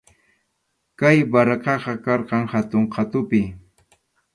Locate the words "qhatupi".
2.93-3.41